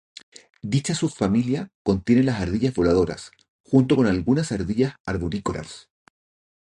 Dicha 0.63 0.95
subfamilia 0.95 1.69
contiene 1.83 2.23
las 2.23 2.41
ardillas 2.41 2.73
voladoras, 2.73 3.29
junto 3.63 3.95
con 3.95 4.07
algunas 4.07 4.51
ardillas 4.51 4.93
arborícolas. 5.05 5.89